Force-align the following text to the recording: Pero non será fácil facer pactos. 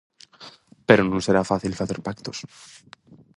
Pero 0.87 1.01
non 1.05 1.25
será 1.25 1.41
fácil 1.51 1.79
facer 1.79 1.99
pactos. 2.07 2.37